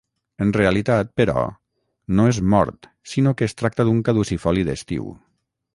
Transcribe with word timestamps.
En 0.43 0.51
realitat 0.55 1.11
però, 1.21 1.43
no 2.19 2.25
és 2.31 2.41
mort 2.55 2.91
sinó 3.13 3.37
que 3.39 3.49
es 3.51 3.57
tracta 3.61 3.87
d'un 3.91 4.05
caducifoli 4.11 4.71
d'estiu. 4.71 5.13